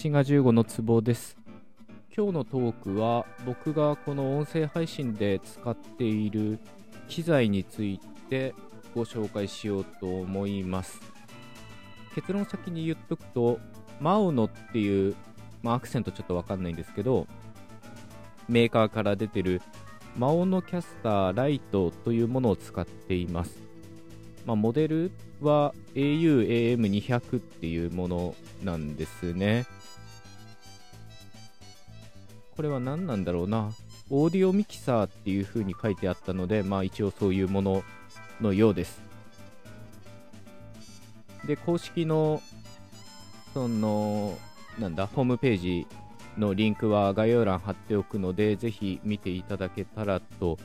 [0.00, 1.36] 滋賀15の壺です。
[2.16, 6.60] 今日のトークは僕がこの音声配信で使っている
[7.08, 7.98] 機材につい
[8.30, 8.54] て
[8.94, 11.00] ご紹介しようと思います。
[12.14, 13.58] 結論先に言っとくと
[13.98, 15.16] マオノっていう、
[15.64, 17.26] まあ、アクセントちょっとわかんないんですけど
[18.48, 19.60] メーカーから出てる
[20.16, 23.67] マオノキャスターライトというものを使っています。
[24.48, 25.12] まあ、モデル
[25.42, 29.66] は AUAM200 っていうものなんですね。
[32.56, 33.72] これは何なんだろうな。
[34.08, 37.82] オーディオミキサーっていう風に書いてあったので、まあ一応そういうもの
[38.40, 39.02] のようです。
[41.46, 42.40] で、公式の、
[43.52, 44.38] その、
[44.78, 45.86] なんだ、ホームページ
[46.38, 50.56] のリンクは概要欄貼っておくので、ぜひ見ていただけたらと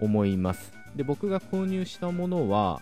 [0.00, 0.72] 思います。
[0.96, 2.80] で、僕が購入したものは、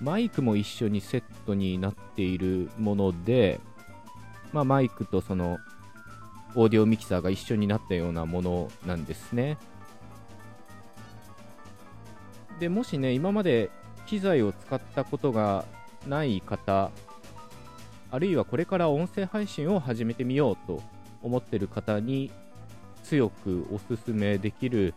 [0.00, 3.60] マイクも一緒にセットになっているもので、
[4.52, 5.58] まあ、マイクとその
[6.54, 9.58] オーディオミキサーが一緒になったようなものなんですね。
[12.58, 13.70] でもしね、今まで
[14.06, 15.64] 機材を使ったことが
[16.06, 16.90] ない方、
[18.10, 20.82] あるいはこれから音声配信を始めてみようと
[21.22, 22.30] 思ってる方に
[23.04, 24.94] 強くおすすめできる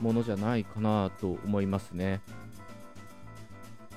[0.00, 2.20] ものじゃないかなと思いますね。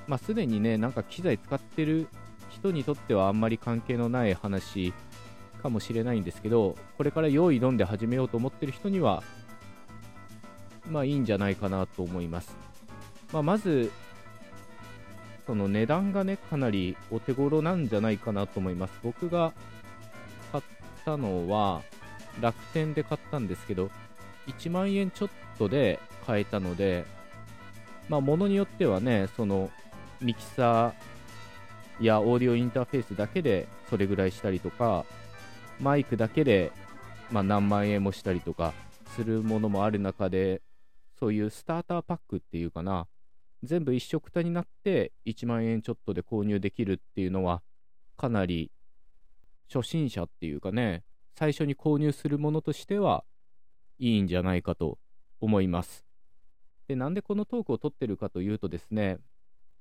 [0.10, 2.08] まあ、すでにね、なんか機材使ってる
[2.50, 4.92] 人にとってはあんまり関係のない話
[5.62, 9.22] かもしれないんですけど、これから用意どんで始めようと思ってる人には、
[10.90, 12.58] まあいいんじゃないかなと思います。
[13.32, 13.92] まあ、まず、
[15.46, 18.94] その値段がね、かなりお手頃なんじゃないかなと思います。
[19.04, 19.54] 僕が
[20.52, 20.64] 買っ
[21.06, 21.84] たのは、
[22.42, 23.92] 楽天で買ったんですけど、
[24.48, 27.06] 1万円ちょっとで買えたので、
[28.08, 29.70] まあ、ものによってはね、その、
[30.22, 35.06] ミキサーやオーディオインターフェースだけでそれぐらいしたりとか、
[35.80, 36.72] マイクだけで、
[37.32, 38.74] まあ、何万円もしたりとか
[39.16, 40.62] するものもある中で、
[41.20, 43.08] そういうスターターパックっていうかな、
[43.64, 47.62] 全部一緒くたになって1万円ちょっとで購入できるっていうのは、
[48.18, 48.72] かなり
[49.74, 51.04] 初心者っていうかね、
[51.38, 53.24] 最初に購入するものとしては
[53.98, 54.98] いいんじゃないかと
[55.40, 56.06] 思います。
[56.88, 59.20] で、なんでこのトークを撮ってるかというとですね、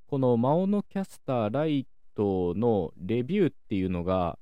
[0.08, 4.38] このマオノキャスターライトのレビューっていうのが、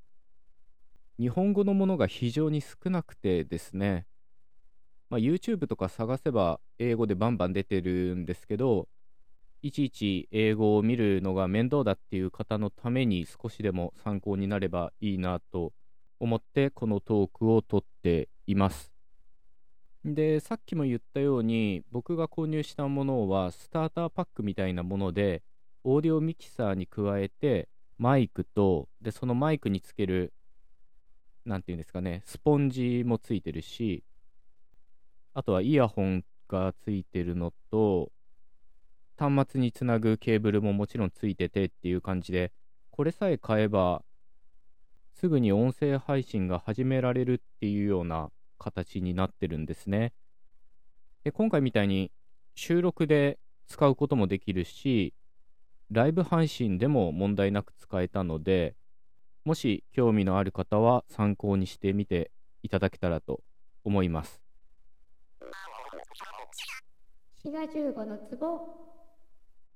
[1.18, 4.06] 日本語のものが非常に少なくてですね、
[5.10, 8.86] まあ、YouTube とか探せば英語でバンバン出てるんですけど、
[9.60, 15.72] いちいち英語を見るのが面倒だっていう方のために少しでも参考になればいいなと
[16.20, 18.92] 思ってこのトークを撮っています。
[20.04, 25.42] で、さっきも言ったように僕が購入したものはスターターパックみたいなもので
[25.88, 30.32] オーディオミキサーに加えてマイクとでそのマイクにつける
[31.46, 34.02] 何て言うんですかね、スポンジもついてるし、
[35.32, 38.10] あとはイヤホンがついてるのと、
[39.16, 42.52] 端末につなぐケーブルももちろんついててっていう感じで、
[42.90, 44.02] これさえ買えば、
[45.14, 50.12] すぐに音声配信が始められるっていうような形になってるんですね。
[51.22, 52.12] で今回みたいに
[52.54, 55.14] 収録で使うこともできるし、
[55.90, 58.74] ライブ配信でも問題なく使えたので、
[59.44, 62.32] もし興味のある方は参考にしてみて
[62.62, 63.42] いただけたらと
[63.84, 64.42] 思います。
[68.04, 68.16] の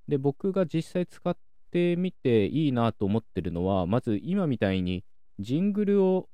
[0.09, 1.37] で、僕が実際使っ
[1.70, 5.04] てみていいなと思ってるのは、まず今みたいに
[5.38, 6.28] ジングルを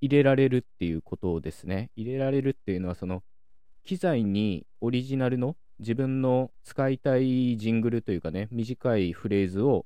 [0.00, 1.90] 入れられるっていうことですね。
[1.94, 3.22] 入れられるっていうのは、その
[3.84, 9.84] 機材にオリジナルの自分の使いたいジングルというかね、短いフレーズを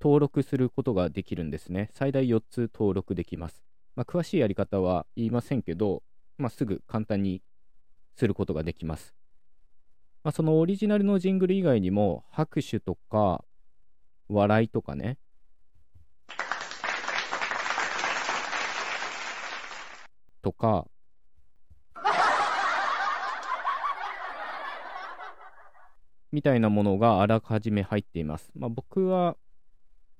[0.00, 1.90] 登録することができるんですね。
[1.92, 3.62] 最大4つ登録できます。
[3.96, 6.02] まあ、詳しいやり方は言いませんけど、
[6.38, 7.42] まあ、すぐ簡単に
[8.16, 9.14] することができます。
[10.24, 13.44] まあ、そのオリジナルのジングル以外にも、拍手とか、
[14.28, 15.18] 笑いとかね、
[20.42, 20.86] とか、
[26.32, 28.50] みたいなものがあらかじめ入っています。
[28.54, 29.36] まあ、僕は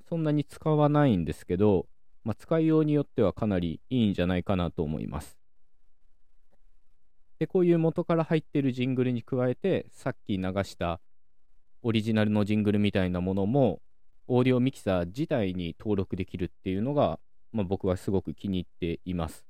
[0.09, 1.87] そんなに使わないんですけど、
[2.25, 5.39] まあ、使いようによってはかなりいいんじゃないかなと思います。
[7.39, 11.01] で、こういう元から入っているジングルに加えて、さっき流した
[11.83, 13.81] オリジナルのジングルみたいなものも、
[14.27, 17.21] オーディオミキサー自体に登録できるっていうのが、
[17.53, 19.47] まあ、僕はすごく気に入っています。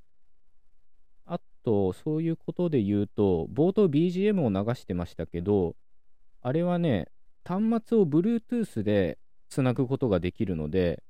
[1.25, 5.75] あと、そういうことで言うと、冒頭 BGM を流してましたけど、
[6.49, 7.09] あれはね、
[7.45, 9.19] 端末を Bluetooth で
[9.50, 11.03] つなぐことができるので、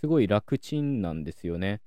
[0.00, 1.80] すごい楽ちんなんですよね。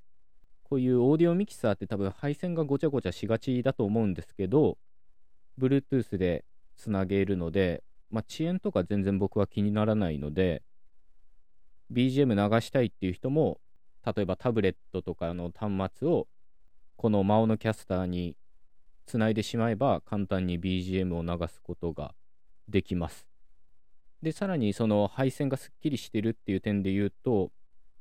[0.64, 4.80] こういうオーディオミキサーって多分配線がごちゃごちゃしがちだと思うんですけど、
[5.60, 10.64] Bluetooth でつなげるので、まあ、遅延とか全然僕は気にならないので、
[11.92, 13.62] BGM 流したいっていう人も、
[14.04, 16.28] 例えばタブレットとかの端末を
[16.96, 18.36] この魔王のキャスターに
[19.06, 22.16] つないでしまえば簡単に BGM を流すことが
[22.70, 23.28] できます。
[24.22, 27.52] で、さらにその配線がすっきりしてるっていう点で言うと、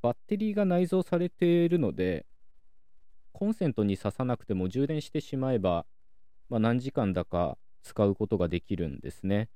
[0.02, 2.26] バッテリーが内蔵されているので、
[3.32, 5.86] コンセントに挿さなくても充電してしまえば、
[6.48, 9.48] まあ、何時間だか使うことができるんですね。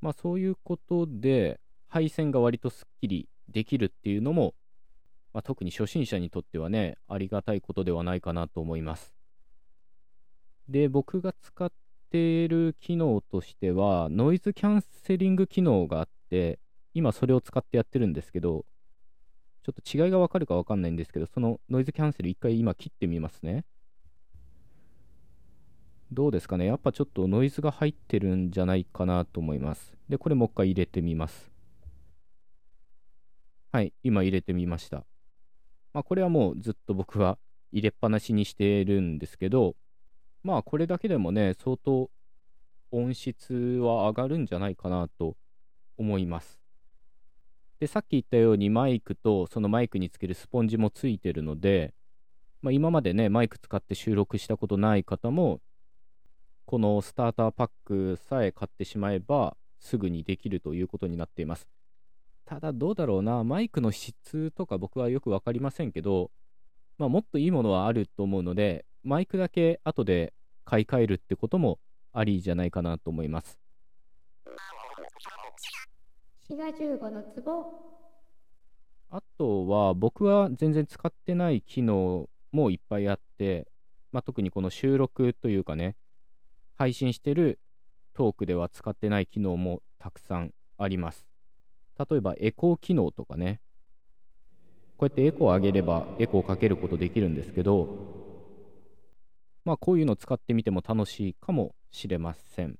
[0.00, 4.54] まあそういうことで、配線が割とすっきりできるっていうのも、
[5.32, 9.14] まあ、特に初心者にとってはね、ありがたいことではないかなと思います。
[10.68, 11.72] で、僕が使っ
[12.10, 16.58] ている機能としては、ノイズキャンセリング機能があって、
[16.94, 18.64] 今それを使ってやってるんですけど、
[19.62, 23.64] ちょっと違いがわかるかわかんないんですけど、そのノイズキャンセル一回今切ってみますね。
[26.10, 26.64] どうですかね？
[26.64, 29.94] やっぱちょっとノイズが入ってるんじゃないかなと思います。
[30.08, 31.52] で、これもう一回入れてみます。
[33.70, 35.04] はい、今入れてみました。
[35.92, 37.38] まあ、これはもうずっと僕は
[37.72, 39.76] 入れっぱなしにしてるんですけど、
[40.48, 42.08] まあこれだけでもね、相当
[42.90, 45.36] 音質は上がるんじゃないかなと
[45.98, 46.58] 思います。
[47.80, 51.92] で、さっき言ったようにマイクとそのマイクにつけるスポンジもついてるので、
[52.62, 55.60] まあ、今までね、マイク使って収録したことない方も、
[56.64, 61.68] このスターターパックさえ買ってしまえばすぐにできるということになっています。
[62.46, 66.30] ただどうだろうな、マイクの質とか僕はよく分かりませんけど、
[66.96, 70.34] まあ、もっといいものはあると思うので、マイクだけ後で
[70.68, 71.78] 買い替えるってことも
[72.12, 73.58] ありじゃないかなと思います。
[77.10, 77.64] のツボ
[79.10, 83.66] あとは僕は全然使ってない機能もいっぱいあって、
[84.12, 85.96] まあ、特にこの収録というかね
[86.76, 87.58] 配信してる
[88.12, 91.26] トークでは使ってない機能もたくさんあります。
[91.98, 93.62] 例えばエコー機能とかね。
[94.98, 98.17] こうやってエコーを上げればエコーをかけることできるんですけど
[99.68, 102.78] まあこういうのを使ってみても楽しいかもしれません。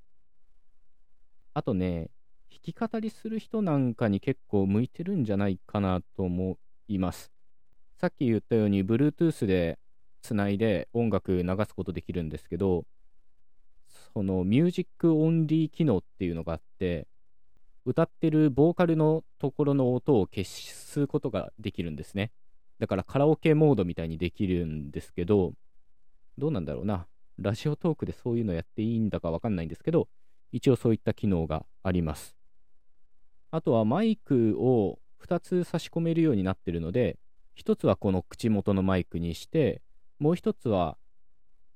[1.53, 2.09] あとね、
[2.51, 6.57] 弾き語りする人なんかに結構向いてるんじゃないかなと思
[6.89, 7.31] います。
[7.99, 9.79] さっき言ったように Bluetooth で
[10.23, 12.87] つないで音楽流すことできるんですけど、
[14.15, 17.07] そのミュージックオンリー機能っていうのがあって、
[17.85, 22.33] 歌ってるボーカルのところの音を消すことができるんですね。
[22.79, 25.53] だからカラオケモードみたいにできるんですけど、
[26.39, 27.07] どうなんだろうな。
[27.39, 30.09] ラジオトークでそういうのやっていいんだかわかんないんですけど、
[30.53, 32.37] 一応そういった機能があります。
[33.51, 37.19] あとはマイクを2つ差し込めるようになってるので、
[37.57, 39.83] 1つはこの口元のマイクにして、
[40.19, 40.97] もう1つは、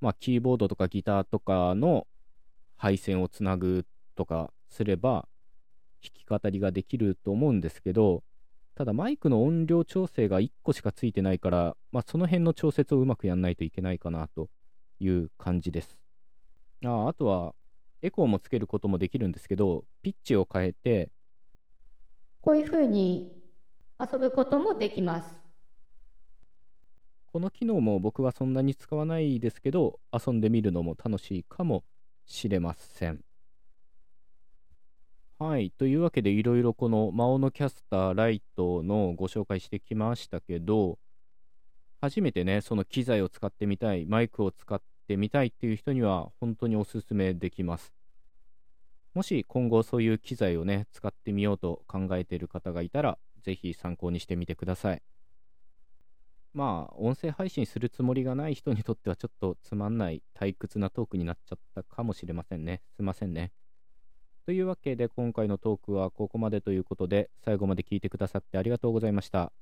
[0.00, 2.06] まあ、キーボードとかギターとかの
[2.76, 5.29] 配線をつなぐとかすれば、
[6.03, 8.23] 弾き語りができると思うんですけど、
[8.82, 14.49] ただマイクの音量調整が1個しかついてないから、まあ、その辺の調節をうまくやんないといけないかなと
[14.99, 16.00] いう感じです。
[16.84, 17.55] ああとは、
[18.02, 21.12] エコーもつけることもできるんですけど、ピッチを変えて、
[22.40, 23.33] こういうふうに
[24.00, 25.33] 遊ぶこともできます。
[27.26, 31.85] この機能も僕はそんなに使わないですけど、遊んでみるのも楽しいかも
[32.26, 33.21] しれません。
[35.42, 35.72] はい。
[35.72, 41.00] というわけで、いろいろこの魔王のキャスターライトのご紹介してきましたけど、
[42.00, 47.92] 初めてね、その機材を使ってみたい、マイクを使ってみたいっていう人には、本当におすすめできます。
[49.14, 55.02] もし今後そういう機材をね、使ってみようと考えている方がいたら、ぜひ参考にしてみてください。
[56.54, 62.80] まあ、音声配信するつもりがない人にとってはちょっとつまんない退屈なトークになっちゃったかもしれませんね。
[62.94, 63.50] すいませんね。
[64.44, 69.52] というわけで今回のトークはここまでということで最後まで聞いてくださってありがとうございました。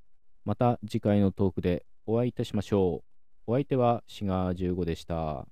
[0.46, 3.02] また次回のトークでお会いいたしましょ
[3.46, 3.52] う。
[3.52, 5.46] お相手はシガー15でした。